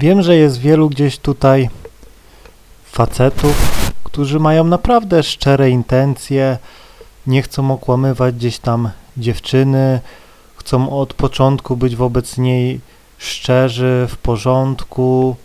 [0.00, 1.70] Wiem, że jest wielu gdzieś tutaj
[2.84, 6.58] facetów, którzy mają naprawdę szczere intencje,
[7.26, 10.00] nie chcą okłamywać gdzieś tam dziewczyny,
[10.56, 12.80] chcą od początku być wobec niej
[13.18, 15.36] szczerzy, w porządku,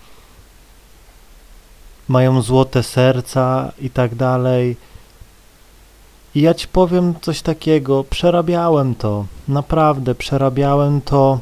[2.07, 4.77] mają złote serca i tak dalej.
[6.35, 11.39] I ja ci powiem coś takiego, przerabiałem to, naprawdę przerabiałem to,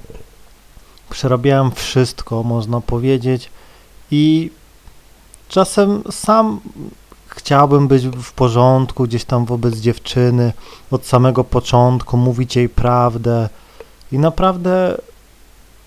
[1.11, 3.49] przerabiałem wszystko, można powiedzieć,
[4.11, 4.51] i
[5.49, 6.59] czasem sam
[7.27, 10.53] chciałbym być w porządku gdzieś tam wobec dziewczyny
[10.91, 13.49] od samego początku, mówić jej prawdę
[14.11, 14.97] i naprawdę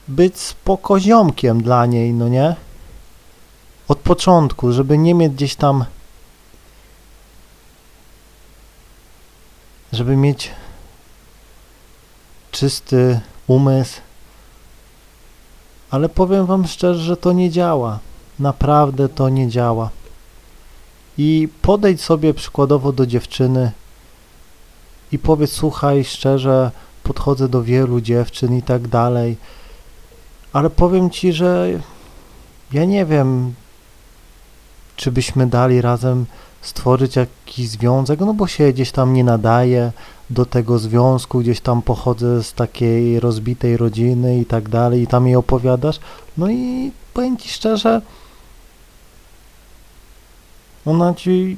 [0.09, 2.57] być spokoziomkiem dla niej, no nie?
[3.89, 5.85] Od początku, żeby nie mieć gdzieś tam
[9.95, 10.51] żeby mieć
[12.51, 14.01] czysty umysł,
[15.95, 17.99] ale powiem Wam szczerze, że to nie działa.
[18.39, 19.91] Naprawdę to nie działa.
[21.19, 23.73] I podejdź sobie przykładowo do dziewczyny
[25.13, 26.71] i powiedz, słuchaj, szczerze,
[27.03, 29.37] podchodzę do wielu dziewczyn i tak dalej,
[30.53, 31.69] ale powiem Ci, że
[32.73, 33.55] ja nie wiem,
[34.97, 36.27] czy byśmy dali razem
[36.63, 39.93] stworzyć jakiś związek, no bo się gdzieś tam nie nadaje
[40.31, 45.27] do tego związku, gdzieś tam pochodzę z takiej rozbitej rodziny i tak dalej i tam
[45.27, 46.01] jej opowiadasz,
[46.39, 48.01] no i powiem Ci szczerze,
[50.87, 51.57] ona Ci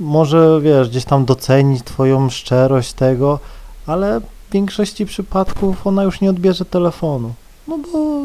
[0.00, 3.38] może, wiesz, gdzieś tam docenić Twoją szczerość tego,
[3.86, 7.34] ale w większości przypadków ona już nie odbierze telefonu,
[7.68, 8.22] no bo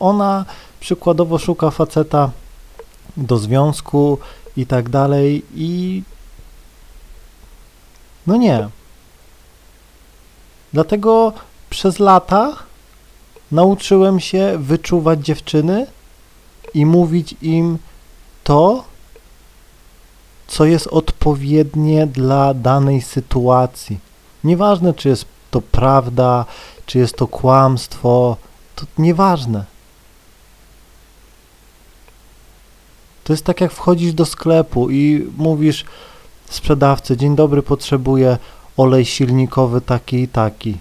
[0.00, 0.44] ona
[0.80, 2.30] przykładowo szuka faceta
[3.16, 4.18] do związku
[4.56, 6.02] i tak dalej i
[8.26, 8.68] no nie.
[10.74, 11.32] Dlatego
[11.70, 12.56] przez lata
[13.52, 15.86] nauczyłem się wyczuwać dziewczyny
[16.74, 17.78] i mówić im
[18.44, 18.84] to,
[20.46, 23.98] co jest odpowiednie dla danej sytuacji.
[24.44, 26.44] Nieważne, czy jest to prawda,
[26.86, 28.36] czy jest to kłamstwo,
[28.76, 29.64] to nieważne.
[33.24, 35.84] To jest tak, jak wchodzisz do sklepu i mówisz
[36.50, 38.38] sprzedawcy, dzień dobry, potrzebuję
[38.76, 40.78] olej silnikowy taki i taki.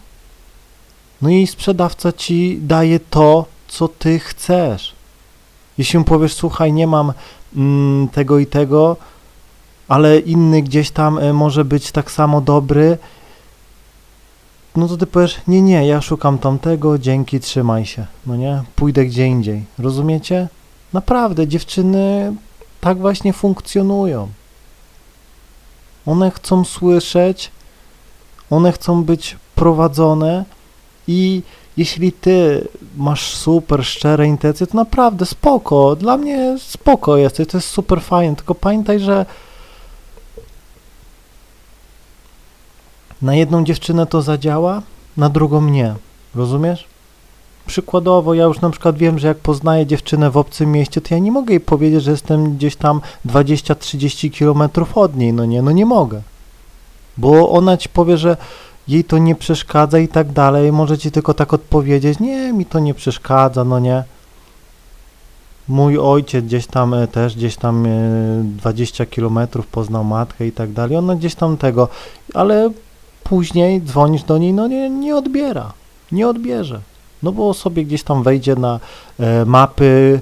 [1.21, 4.95] No i sprzedawca ci daje to, co ty chcesz.
[5.77, 7.13] Jeśli powiesz, słuchaj, nie mam
[7.55, 8.97] mm, tego i tego,
[9.87, 12.97] ale inny gdzieś tam y, może być tak samo dobry,
[14.75, 19.05] no to ty powiesz, nie, nie, ja szukam tamtego, dzięki, trzymaj się, no nie, pójdę
[19.05, 20.47] gdzie indziej, rozumiecie?
[20.93, 22.33] Naprawdę, dziewczyny
[22.81, 24.29] tak właśnie funkcjonują.
[26.05, 27.51] One chcą słyszeć,
[28.55, 30.45] one chcą być prowadzone
[31.07, 31.41] i
[31.77, 37.69] jeśli ty masz super szczere intencje, to naprawdę spoko, dla mnie spoko jesteś, to jest
[37.69, 39.25] super fajne, tylko pamiętaj, że
[43.21, 44.81] na jedną dziewczynę to zadziała,
[45.17, 45.95] na drugą nie,
[46.35, 46.85] rozumiesz?
[47.65, 51.19] Przykładowo, ja już na przykład wiem, że jak poznaję dziewczynę w obcym mieście, to ja
[51.19, 55.71] nie mogę jej powiedzieć, że jestem gdzieś tam 20-30 kilometrów od niej, no nie, no
[55.71, 56.21] nie mogę.
[57.17, 58.37] Bo ona ci powie, że
[58.87, 62.79] jej to nie przeszkadza i tak dalej, może ci tylko tak odpowiedzieć, nie, mi to
[62.79, 64.03] nie przeszkadza, no nie.
[65.67, 67.87] Mój ojciec gdzieś tam e, też, gdzieś tam
[68.43, 71.87] 20 e, kilometrów poznał matkę i tak dalej, ona gdzieś tam tego,
[72.33, 72.71] ale
[73.23, 75.73] później dzwonisz do niej, no nie, nie odbiera,
[76.11, 76.81] nie odbierze.
[77.23, 78.79] No bo sobie gdzieś tam wejdzie na
[79.19, 80.21] e, mapy,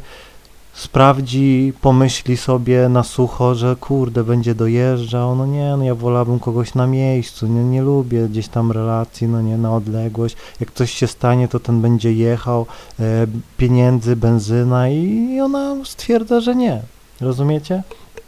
[0.73, 6.75] sprawdzi, pomyśli sobie na sucho, że kurde, będzie dojeżdżał, no nie, no ja wolałbym kogoś
[6.75, 11.07] na miejscu, nie, nie lubię gdzieś tam relacji, no nie, na odległość, jak coś się
[11.07, 12.65] stanie, to ten będzie jechał,
[12.99, 13.27] e,
[13.57, 16.81] pieniędzy, benzyna i, i ona stwierdza, że nie,
[17.21, 17.83] rozumiecie?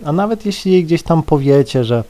[0.05, 2.03] A nawet jeśli jej gdzieś tam powiecie, że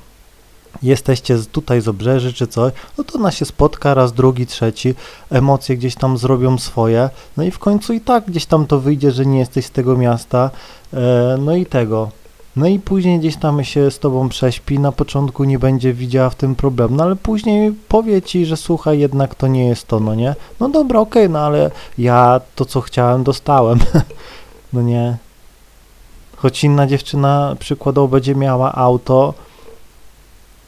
[0.83, 4.95] jesteście tutaj z obrzeży czy coś, no to ona się spotka raz, drugi, trzeci,
[5.29, 9.11] emocje gdzieś tam zrobią swoje, no i w końcu i tak gdzieś tam to wyjdzie,
[9.11, 10.49] że nie jesteś z tego miasta,
[10.93, 12.09] e, no i tego.
[12.55, 16.35] No i później gdzieś tam się z tobą prześpi, na początku nie będzie widziała w
[16.35, 20.15] tym problemu, no ale później powie ci, że słuchaj, jednak to nie jest to, no
[20.15, 20.35] nie?
[20.59, 23.79] No dobra, okej, okay, no ale ja to, co chciałem, dostałem,
[24.73, 25.17] no nie?
[26.35, 29.33] Choć inna dziewczyna przykładowo będzie miała auto,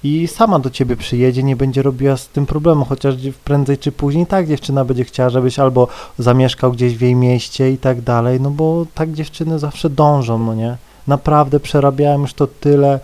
[0.06, 4.28] i sama do ciebie przyjedzie, nie będzie robiła z tym problemu, chociaż prędzej czy później
[4.28, 5.88] tak dziewczyna będzie chciała, żebyś albo
[6.20, 10.56] zamieszkał gdzieś w jej mieście i tak dalej, no bo tak dziewczyny zawsze dążą, no
[10.56, 10.78] nie?
[11.08, 13.00] Naprawdę przerabiałem już to tyle,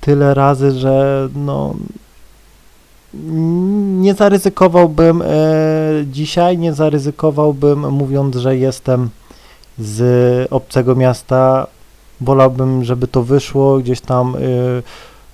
[0.00, 1.74] tyle razy, że no
[4.00, 5.26] nie zaryzykowałbym e,
[6.06, 9.10] dzisiaj, nie zaryzykowałbym mówiąc, że jestem
[9.78, 11.66] z obcego miasta.
[12.20, 14.82] Wolałbym, żeby to wyszło gdzieś tam y,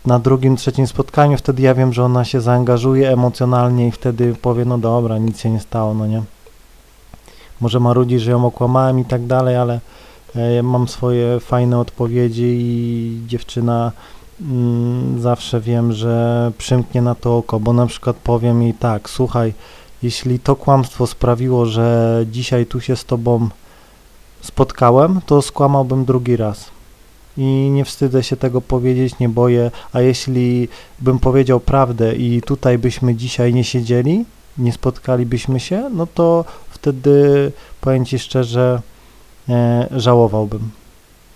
[0.07, 1.37] na drugim, trzecim spotkaniu.
[1.37, 5.51] Wtedy ja wiem, że ona się zaangażuje emocjonalnie i wtedy powie, no dobra, nic się
[5.51, 6.23] nie stało, no nie.
[7.61, 9.81] Może marudzi, że ją okłamałem i tak dalej, ale
[10.35, 13.93] e, mam swoje fajne odpowiedzi i dziewczyna
[14.41, 19.55] mm, zawsze wiem, że przymknie na to oko, bo na przykład powiem jej tak, słuchaj,
[20.03, 23.49] jeśli to kłamstwo sprawiło, że dzisiaj tu się z tobą
[24.41, 26.80] spotkałem, to skłamałbym drugi raz.
[27.41, 32.79] I nie wstydzę się tego powiedzieć, nie boję, a jeśli bym powiedział prawdę i tutaj
[32.79, 34.25] byśmy dzisiaj nie siedzieli,
[34.59, 38.83] nie spotkalibyśmy się, no to wtedy powiem Ci szczerze,
[39.49, 40.80] e, żałowałbym.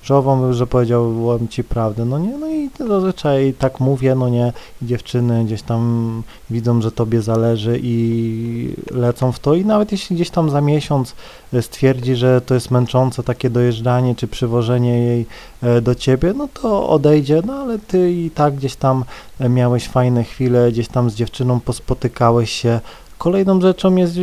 [0.05, 4.53] Żałowałbym, że powiedziałbym Ci prawdę, no nie, no i zazwyczaj tak mówię, no nie,
[4.83, 9.55] dziewczyny gdzieś tam widzą, że Tobie zależy i lecą w to.
[9.55, 11.15] I nawet jeśli gdzieś tam za miesiąc
[11.53, 15.27] e, stwierdzi, że to jest męczące takie dojeżdżanie czy przywożenie jej
[15.63, 19.05] e, do Ciebie, no to odejdzie, no ale Ty i tak gdzieś tam
[19.41, 22.81] e, miałeś fajne chwile, gdzieś tam z dziewczyną pospotykałeś się.
[23.19, 24.15] Kolejną rzeczą jest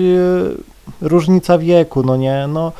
[1.02, 2.72] różnica wieku, no nie, no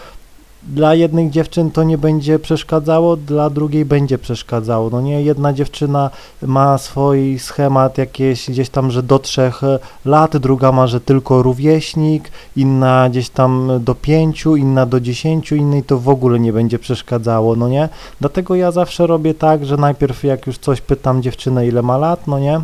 [0.64, 4.90] dla jednych dziewczyn to nie będzie przeszkadzało, dla drugiej będzie przeszkadzało.
[4.90, 6.10] No nie, jedna dziewczyna
[6.42, 9.62] ma swój schemat jakieś gdzieś tam, że do trzech
[10.06, 15.84] lat, druga ma, że tylko rówieśnik, inna gdzieś tam do pięciu, inna do dziesięciu, innej
[15.84, 17.90] to w ogóle nie będzie przeszkadzało, no nie.
[18.20, 22.28] Dlatego ja zawsze robię tak, że najpierw jak już coś pytam dziewczynę ile ma lat,
[22.28, 22.62] no nie.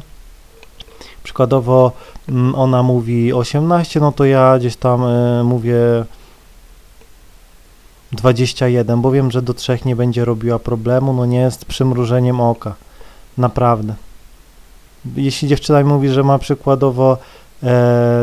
[1.23, 1.91] Przykładowo
[2.29, 6.05] mm, ona mówi 18, no to ja gdzieś tam y, mówię
[8.11, 12.75] 21, bo wiem, że do trzech nie będzie robiła problemu, no nie jest przymrużeniem oka.
[13.37, 13.93] Naprawdę.
[15.15, 17.17] Jeśli dziewczyna mówi, że ma przykładowo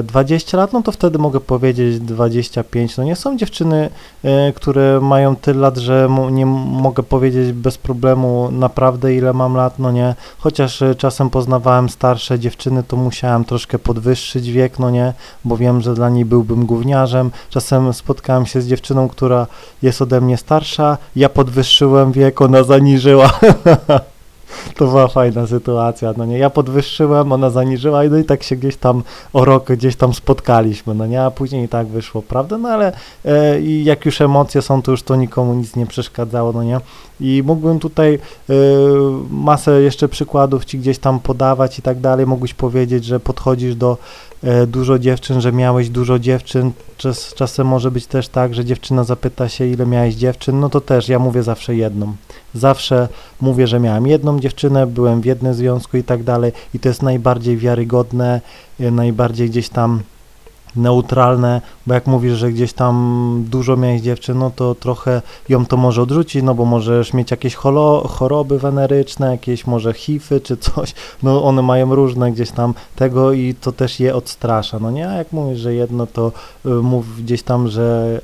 [0.04, 2.96] 20 lat, no to wtedy mogę powiedzieć 25.
[2.96, 3.90] No nie są dziewczyny,
[4.24, 9.78] e, które mają tyle lat, że nie mogę powiedzieć bez problemu naprawdę ile mam lat,
[9.78, 10.14] no nie.
[10.38, 15.12] Chociaż e, czasem poznawałem starsze dziewczyny, to musiałem troszkę podwyższyć wiek, no nie,
[15.44, 17.30] bo wiem, że dla niej byłbym gówniarzem.
[17.50, 19.46] Czasem spotkałem się z dziewczyną, która
[19.82, 23.30] jest ode mnie starsza, ja podwyższyłem wiek, ona zaniżyła.
[24.76, 28.76] to była fajna sytuacja, no nie, ja podwyższyłem, ona zaniżyła no i tak się gdzieś
[28.76, 29.02] tam
[29.32, 32.92] o rok gdzieś tam spotkaliśmy, no nie, a później i tak wyszło, prawda, no ale
[33.24, 36.80] e, jak już emocje są, to już to nikomu nic nie przeszkadzało, no nie,
[37.20, 38.54] i mógłbym tutaj e,
[39.30, 43.98] masę jeszcze przykładów ci gdzieś tam podawać i tak dalej, mógłbyś powiedzieć, że podchodzisz do
[44.42, 49.04] e, dużo dziewczyn, że miałeś dużo dziewczyn, Czas, czasem może być też tak, że dziewczyna
[49.04, 52.14] zapyta się, ile miałeś dziewczyn, no to też ja mówię zawsze jedną.
[52.54, 53.08] Zawsze
[53.40, 57.02] mówię, że miałem jedną dziewczynę, byłem w jednym związku i tak dalej i to jest
[57.02, 58.40] najbardziej wiarygodne,
[58.80, 60.00] e, najbardziej gdzieś tam
[60.76, 65.76] neutralne, bo jak mówisz, że gdzieś tam dużo miałeś dziewczyn, no to trochę ją to
[65.76, 67.54] może odrzucić, no bo możesz mieć jakieś
[68.08, 73.54] choroby weneryczne, jakieś może hify czy coś, no one mają różne gdzieś tam tego i
[73.54, 76.32] to też je odstrasza, no nie, a jak mówisz, że jedno, to
[76.66, 78.20] y, mów gdzieś tam, że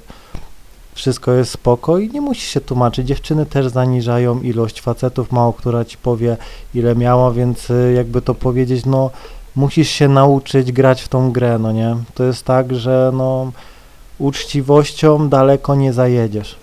[0.94, 3.06] wszystko jest spoko i nie musisz się tłumaczyć.
[3.06, 6.36] Dziewczyny też zaniżają ilość facetów, mało która ci powie
[6.74, 9.10] ile miała, więc y, jakby to powiedzieć, no
[9.56, 11.96] musisz się nauczyć grać w tą grę, no nie?
[12.14, 13.52] To jest tak, że no
[14.18, 16.56] uczciwością daleko nie zajedziesz.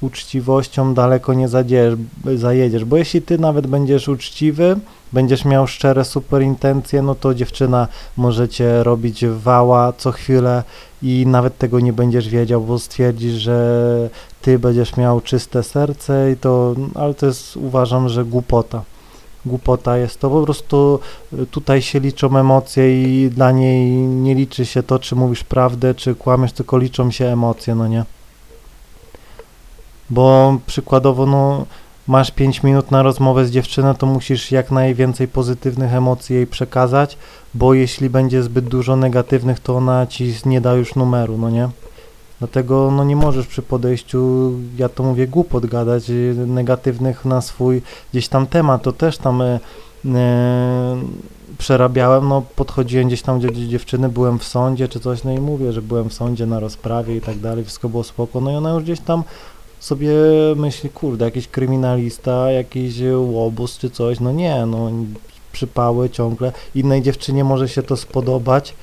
[0.00, 1.94] Uczciwością daleko nie zajedziesz,
[2.34, 4.76] zajedziesz, bo jeśli ty nawet będziesz uczciwy,
[5.14, 10.62] będziesz miał szczere super intencje, no to dziewczyna może cię robić wała co chwilę
[11.02, 14.10] i nawet tego nie będziesz wiedział, bo stwierdzisz, że
[14.42, 18.82] ty będziesz miał czyste serce i to, ale to jest uważam, że głupota
[19.46, 21.00] głupota jest to, po prostu
[21.32, 25.94] y, tutaj się liczą emocje i dla niej nie liczy się to, czy mówisz prawdę,
[25.94, 28.04] czy kłamiesz, tylko liczą się emocje, no nie?
[30.10, 31.66] Bo przykładowo, no,
[32.06, 37.18] masz 5 minut na rozmowę z dziewczyną, to musisz jak najwięcej pozytywnych emocji jej przekazać,
[37.54, 41.68] bo jeśli będzie zbyt dużo negatywnych, to ona ci nie da już numeru, no nie?
[42.38, 47.82] Dlatego no nie możesz przy podejściu, ja to mówię, głupot gadać y, negatywnych na swój
[48.12, 49.60] gdzieś tam temat, to też tam e,
[50.14, 50.96] e,
[51.58, 55.72] przerabiałem, no podchodziłem gdzieś tam, gdzie dziewczyny, byłem w sądzie czy coś, no i mówię,
[55.72, 58.70] że byłem w sądzie na rozprawie i tak dalej, wszystko było spoko, no i ona
[58.70, 59.24] już gdzieś tam
[59.84, 60.10] sobie
[60.56, 64.90] myśli, kurde, jakiś kryminalista, jakiś łobuz czy coś, no nie, no
[65.52, 68.74] przypały ciągle, innej dziewczynie może się to spodobać,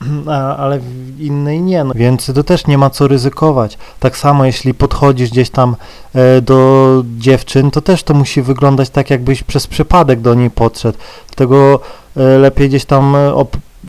[0.26, 0.80] a, ale
[1.18, 1.84] innej nie.
[1.84, 1.94] No.
[1.94, 3.78] Więc to też nie ma co ryzykować.
[4.00, 5.76] Tak samo jeśli podchodzisz gdzieś tam
[6.14, 10.98] e, do dziewczyn, to też to musi wyglądać tak, jakbyś przez przypadek do niej podszedł.
[11.26, 11.80] Dlatego
[12.16, 13.34] e, lepiej gdzieś tam e,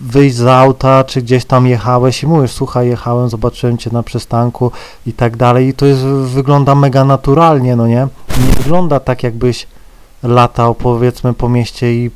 [0.02, 4.72] wyjść z auta, czy gdzieś tam jechałeś i mówisz, słuchaj, jechałem, zobaczyłem cię na przystanku
[5.06, 8.08] i tak dalej i to jest, wygląda mega naturalnie, no nie?
[8.48, 9.68] Nie wygląda tak, jakbyś
[10.24, 12.12] latał, powiedzmy, po mieście i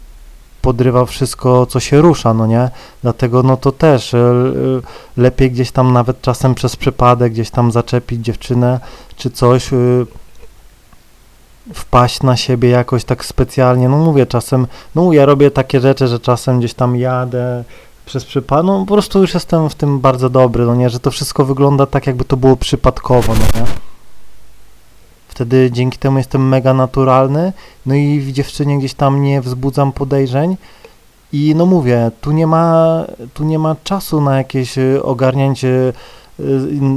[0.62, 2.70] podrywał wszystko, co się rusza, no nie?
[3.02, 4.34] Dlatego no to też e,
[5.18, 8.80] lepiej gdzieś tam nawet czasem przez przypadek gdzieś tam zaczepić dziewczynę
[9.16, 9.78] czy coś, e,
[11.74, 16.20] wpaść na siebie jakoś tak specjalnie, no mówię czasem, no ja robię takie rzeczy, że
[16.20, 17.64] czasem gdzieś tam jadę
[18.06, 21.12] przez przypadek, no po prostu już jestem w tym bardzo dobry, no nie, że to
[21.12, 23.66] wszystko wygląda tak, jakby to było przypadkowo, no nie.
[25.28, 27.54] Wtedy dzięki temu jestem mega naturalny,
[27.86, 30.58] no i w dziewczynie gdzieś tam nie wzbudzam podejrzeń
[31.34, 35.94] i no mówię, tu nie ma, tu nie ma czasu na jakieś y, ogarnięcie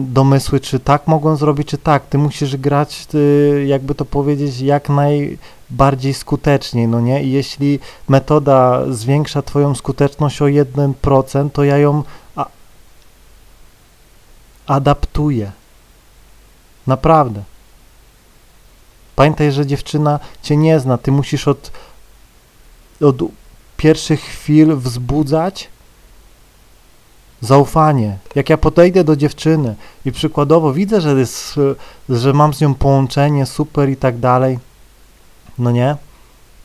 [0.05, 2.07] domysły, czy tak mogą zrobić, czy tak.
[2.07, 7.23] Ty musisz grać, ty, jakby to powiedzieć, jak najbardziej skutecznie, no nie?
[7.23, 12.03] I jeśli metoda zwiększa twoją skuteczność o 1%, to ja ją
[14.67, 15.53] adaptuję.
[16.87, 17.43] Naprawdę.
[19.17, 20.99] Pamiętaj, że dziewczyna cię nie zna.
[20.99, 21.71] Ty musisz od,
[23.01, 23.17] od
[23.77, 25.69] pierwszych chwil wzbudzać
[27.43, 28.19] zaufanie.
[28.35, 31.61] Jak ja podejdę do dziewczyny i przykładowo widzę, że, jest,
[32.09, 34.59] że mam z nią połączenie super i tak dalej,
[35.59, 35.97] no nie?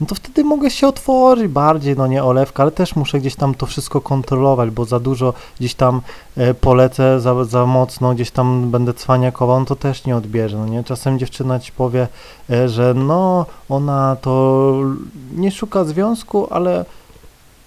[0.01, 3.55] No to wtedy mogę się otworzyć bardziej, no nie olewka, ale też muszę gdzieś tam
[3.55, 6.01] to wszystko kontrolować, bo za dużo gdzieś tam
[6.37, 10.65] e, polecę, za, za mocno gdzieś tam będę cwaniakował, no to też nie odbierze, no
[10.65, 10.83] nie?
[10.83, 12.07] Czasem dziewczyna ci powie,
[12.49, 14.73] e, że no ona to
[15.35, 16.85] nie szuka związku, ale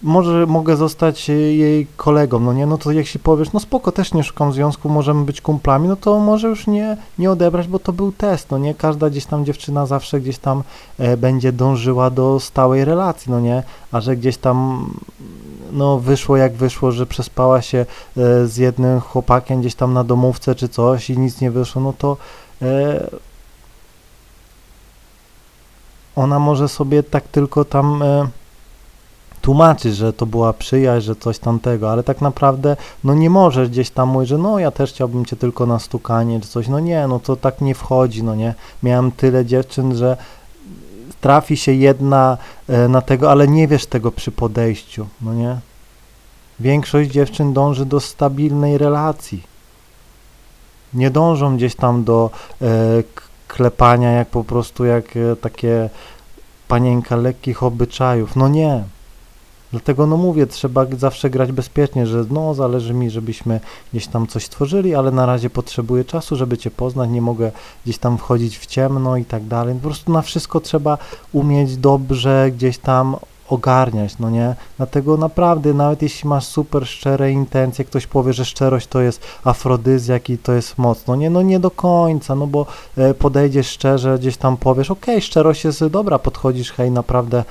[0.03, 4.15] może mogę zostać e, jej kolegą, no nie, no to jeśli powiesz, no spoko, też
[4.15, 7.93] nie szukam związku, możemy być kumplami, no to może już nie, nie odebrać, bo to
[7.93, 10.63] był test, no nie, każda gdzieś tam dziewczyna zawsze gdzieś tam
[10.99, 14.87] e, będzie dążyła do stałej relacji, no nie, a że gdzieś tam
[15.73, 17.87] no wyszło jak wyszło, że przespała się e,
[18.47, 22.17] z jednym chłopakiem gdzieś tam na domówce czy coś i nic nie wyszło, no to
[22.63, 23.11] e,
[26.17, 28.03] ona może sobie tak tylko tam
[29.41, 33.91] tłumaczyć, że to była przyjaźń, że coś tamtego, ale tak naprawdę no nie możesz gdzieś
[33.91, 37.07] tam mówić, że no ja też chciałbym cię tylko na stukanie czy coś, no nie,
[37.07, 38.55] no to tak nie wchodzi, no nie.
[38.83, 40.17] Miałem tyle dziewczyn, że
[41.21, 45.57] trafi się jedna e, na tego, ale nie wiesz tego przy podejściu, no nie.
[46.61, 49.43] Większość dziewczyn dąży do stabilnej relacji.
[50.95, 52.31] Nie dążą gdzieś tam do
[52.63, 52.67] e,
[53.49, 55.91] klepania jak po prostu jak e, takie
[56.69, 58.37] panienka lekkich obyczajów.
[58.37, 58.85] No nie.
[59.71, 63.61] Dlatego no mówię, trzeba zawsze grać bezpiecznie, że no zależy mi, żebyśmy
[63.93, 67.53] gdzieś tam coś stworzyli, ale na razie potrzebuję czasu, żeby Cię poznać, nie mogę
[67.85, 69.75] gdzieś tam wchodzić w ciemno i tak dalej.
[69.75, 70.99] Po prostu na wszystko trzeba
[71.33, 73.17] umieć dobrze gdzieś tam
[73.49, 74.55] ogarniać, no nie?
[74.77, 80.31] Dlatego naprawdę, nawet jeśli masz super szczere intencje, ktoś powie, że szczerość to jest afrodyzjak
[80.31, 81.31] i to jest mocno, nie?
[81.31, 85.65] No nie do końca, no bo e, podejdziesz szczerze, gdzieś tam powiesz, okej, okay, szczerość
[85.65, 87.45] jest dobra, podchodzisz, hej, naprawdę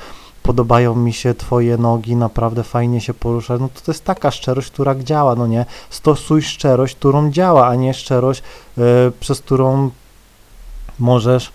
[0.50, 4.72] podobają mi się twoje nogi, naprawdę fajnie się porusza, no to to jest taka szczerość,
[4.72, 5.65] która działa, no nie?
[5.89, 8.44] Stosuj szczerość, którą działa, a nie szczerość,
[8.77, 8.84] yy,
[9.20, 9.89] przez którą
[11.00, 11.51] możesz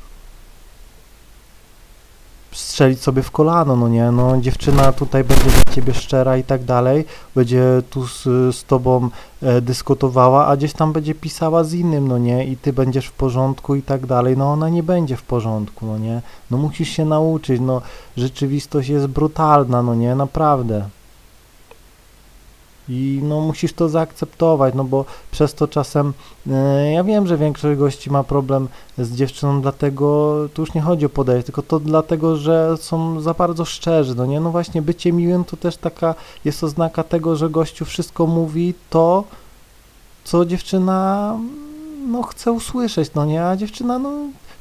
[2.55, 6.65] strzelić sobie w kolano, no nie, no dziewczyna tutaj będzie dla ciebie szczera i tak
[6.65, 8.23] dalej, będzie tu z,
[8.57, 9.09] z tobą
[9.43, 13.13] e, dyskutowała, a gdzieś tam będzie pisała z innym, no nie, i ty będziesz w
[13.13, 17.05] porządku i tak dalej, no ona nie będzie w porządku, no nie, no musisz się
[17.05, 17.83] nauczyć, no
[18.17, 20.89] rzeczywistość jest brutalna, no nie, naprawdę.
[22.89, 26.13] I no musisz to zaakceptować, no bo przez to czasem,
[26.51, 31.07] e, ja wiem, że większość gości ma problem z dziewczyną, dlatego tu już nie chodzi
[31.07, 35.13] o podejście, tylko to dlatego, że są za bardzo szczerzy, no nie, no właśnie bycie
[35.13, 36.15] miłym to też taka
[36.45, 39.25] jest oznaka tego, że gościu wszystko mówi to,
[40.25, 41.39] co dziewczyna
[42.09, 44.11] no chce usłyszeć, no nie, a dziewczyna no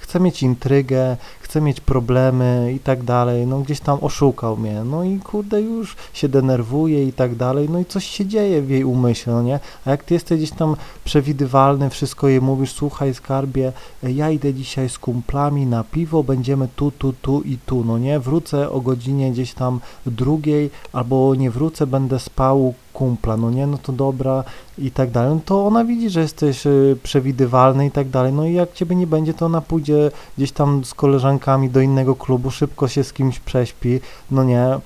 [0.03, 5.03] chce mieć intrygę, chce mieć problemy i tak dalej, no gdzieś tam oszukał mnie, no
[5.03, 8.83] i kurde już się denerwuje i tak dalej, no i coś się dzieje w jej
[8.83, 9.59] umyśle, no nie?
[9.85, 13.71] A jak ty jesteś gdzieś tam przewidywalny, wszystko jej mówisz, słuchaj skarbie,
[14.03, 18.19] ja idę dzisiaj z kumplami na piwo, będziemy tu, tu, tu i tu, no nie?
[18.19, 23.77] Wrócę o godzinie gdzieś tam drugiej, albo nie wrócę, będę spał kumpla, no nie, no
[23.77, 24.43] to dobra
[24.77, 28.45] i tak dalej, no to ona widzi, że jesteś y, przewidywalny i tak dalej, no
[28.45, 32.51] i jak ciebie nie będzie, to ona pójdzie gdzieś tam z koleżankami do innego klubu,
[32.51, 33.99] szybko się z kimś prześpi,
[34.31, 34.79] no nie,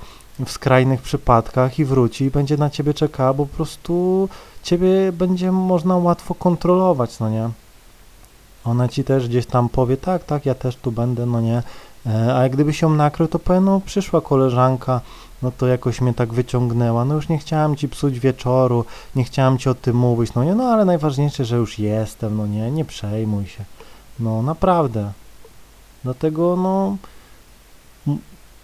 [0.46, 4.30] w skrajnych przypadkach i wróci i będzie na ciebie czekała, bo po prostu
[4.64, 7.50] ciebie będzie można łatwo kontrolować, no nie.
[8.66, 11.64] Ona ci też gdzieś tam powie, tak, tak, ja też tu będę, no nie,
[12.36, 15.02] a jak gdyby się nakrył, to powiem, no przyszła koleżanka,
[15.42, 18.86] no to jakoś mnie tak wyciągnęła, no już nie chciałem ci psuć wieczoru,
[19.16, 22.48] nie chciałem ci o tym mówić, no nie, no ale najważniejsze, że już jestem, no
[22.48, 23.66] nie, nie przejmuj się,
[24.20, 25.12] no naprawdę,
[26.04, 26.98] dlatego no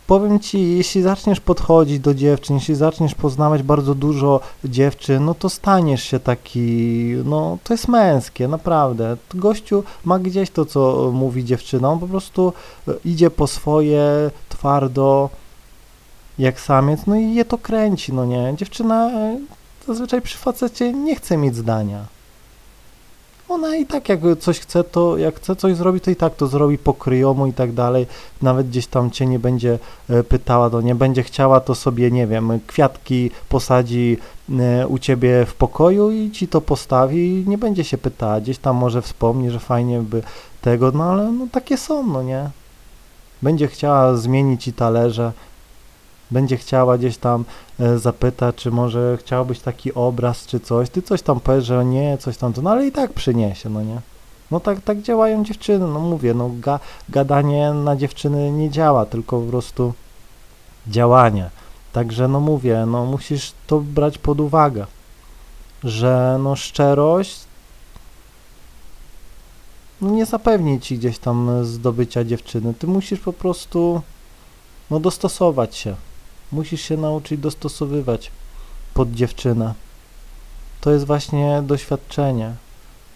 [0.07, 5.49] powiem ci, jeśli zaczniesz podchodzić do dziewczyn, jeśli zaczniesz poznawać bardzo dużo dziewczyn, no to
[5.49, 9.17] staniesz się taki, no to jest męskie, naprawdę.
[9.33, 12.53] Gościu ma gdzieś to, co mówi dziewczyna, on po prostu
[12.87, 15.29] e, idzie po swoje, twardo,
[16.39, 18.53] jak samiec, no i je to kręci, no nie.
[18.57, 19.39] Dziewczyna e,
[19.87, 22.12] zazwyczaj przy facecie nie chce mieć zdania
[23.53, 26.47] ona i tak jak coś chce, to jak chce coś zrobić, to i tak to
[26.47, 28.07] zrobi pokryjomu i tak dalej.
[28.41, 29.79] Nawet gdzieś tam cię nie będzie
[30.09, 34.17] e, pytała, to nie będzie chciała, to sobie, nie wiem, kwiatki posadzi
[34.59, 38.41] e, u ciebie w pokoju i ci to postawi i nie będzie się pytała.
[38.41, 40.23] Gdzieś tam może wspomni, że fajnie by
[40.61, 42.49] tego, no ale no takie są, no nie.
[43.41, 45.31] Będzie chciała zmienić i talerze,
[46.33, 47.45] będzie chciała gdzieś tam
[47.79, 52.17] e, zapytać, czy może chciałbyś taki obraz, czy coś, ty coś tam powiesz, że nie,
[52.17, 54.01] coś tam, to, no ale i tak przyniesie, no nie.
[54.51, 59.39] No tak, tak działają dziewczyny, no mówię, no ga, gadanie na dziewczyny nie działa, tylko
[59.41, 59.93] po prostu
[60.87, 61.49] działanie.
[61.93, 64.87] Także no mówię, no musisz to brać pod uwagę,
[65.83, 67.39] że no szczerość
[70.01, 72.73] nie zapewni ci gdzieś tam zdobycia dziewczyny.
[72.73, 74.01] Ty musisz po prostu
[74.91, 75.95] no dostosować się.
[76.53, 78.31] Musisz się nauczyć dostosowywać
[78.93, 79.73] pod dziewczynę.
[80.81, 82.55] To jest właśnie doświadczenie,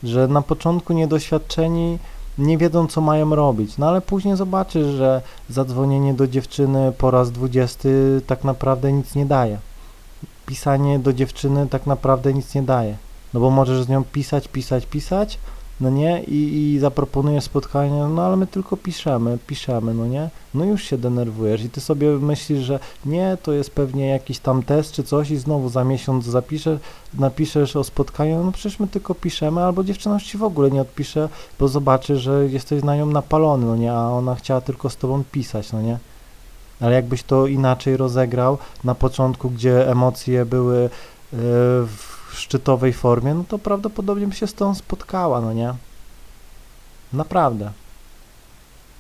[0.03, 1.99] że na początku niedoświadczeni
[2.37, 7.31] nie wiedzą, co mają robić, no ale później zobaczysz, że zadzwonienie do dziewczyny po raz
[7.31, 9.57] dwudziesty tak naprawdę nic nie daje.
[10.45, 12.97] Pisanie do dziewczyny tak naprawdę nic nie daje,
[13.33, 15.39] no bo możesz z nią pisać, pisać, pisać,
[15.81, 20.65] no nie, i, i zaproponujesz spotkanie, no ale my tylko piszemy, piszemy, no nie, no
[20.65, 24.91] już się denerwujesz i ty sobie myślisz, że nie, to jest pewnie jakiś tam test
[24.91, 26.79] czy coś i znowu za miesiąc zapiszesz,
[27.13, 31.29] napiszesz o spotkaniu, no przecież my tylko piszemy, albo dziewczyna ci w ogóle nie odpisze,
[31.59, 35.23] bo zobaczy, że jesteś na nią napalony, no nie, a ona chciała tylko z tobą
[35.31, 35.97] pisać, no nie.
[36.81, 40.89] Ale jakbyś to inaczej rozegrał na początku, gdzie emocje były yy,
[41.87, 45.73] w szczytowej formie, no to prawdopodobnie by się z tą spotkała, no nie?
[47.13, 47.71] Naprawdę.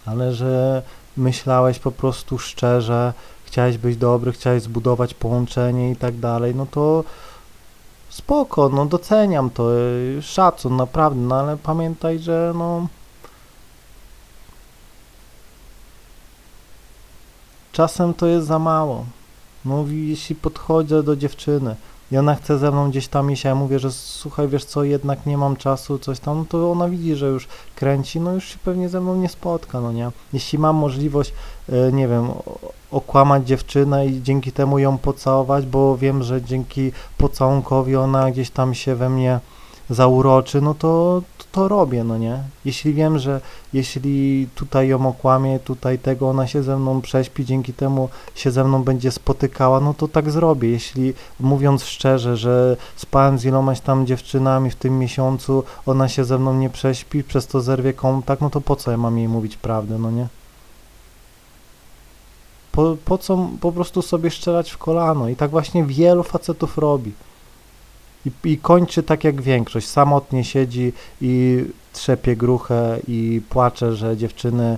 [0.05, 0.83] Ale że
[1.17, 3.13] myślałeś po prostu szczerze,
[3.45, 7.03] chciałeś być dobry, chciałeś zbudować połączenie i tak dalej, no to
[8.09, 9.69] spoko, no doceniam to,
[10.21, 12.87] szacun, naprawdę, no ale pamiętaj, że no
[17.71, 19.05] czasem to jest za mało.
[19.65, 21.75] Mówi, jeśli podchodzę do dziewczyny,
[22.11, 24.83] i ona chce ze mną gdzieś tam iść, a ja mówię, że słuchaj, wiesz co,
[24.83, 28.45] jednak nie mam czasu, coś tam, no to ona widzi, że już kręci, no już
[28.45, 30.11] się pewnie ze mną nie spotka, no nie?
[30.33, 31.33] Jeśli mam możliwość,
[31.69, 32.29] e, nie wiem,
[32.91, 38.73] okłamać dziewczynę i dzięki temu ją pocałować, bo wiem, że dzięki pocałunkowi ona gdzieś tam
[38.73, 39.39] się we mnie
[39.89, 41.21] zauroczy, no to,
[41.51, 42.39] to, robię, no nie?
[42.65, 43.41] Jeśli wiem, że
[43.73, 48.63] jeśli tutaj ją okłamię, tutaj tego, ona się ze mną prześpi, dzięki temu się ze
[48.63, 50.69] mną będzie spotykała, no to tak zrobię.
[50.69, 56.37] Jeśli mówiąc szczerze, że spałem z ilomaś tam dziewczynami w tym miesiącu, ona się ze
[56.37, 59.57] mną nie prześpi, przez to zerwie kontakt, no to po co ja mam jej mówić
[59.57, 60.27] prawdę, no nie?
[62.71, 65.29] Po, po co po prostu sobie szczerać w kolano?
[65.29, 67.11] I tak właśnie wielu facetów robi
[68.27, 69.87] i, i kończy tak jak większość.
[69.87, 74.77] Samotnie siedzi i trzepie gruchę i płacze, że dziewczyny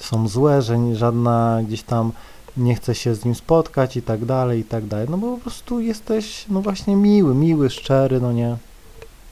[0.00, 2.12] są złe, że żadna gdzieś tam
[2.56, 5.06] nie chce się z nim spotkać i tak dalej, i tak dalej.
[5.10, 8.56] No bo po prostu jesteś, no właśnie miły, miły, szczery, no nie.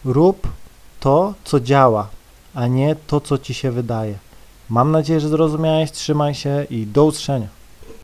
[0.04, 0.48] Rób
[1.00, 2.08] to, co działa,
[2.54, 4.14] a nie to, co ci się wydaje.
[4.68, 7.48] Mam nadzieję, że zrozumiałeś, trzymaj się i do usłyszenia.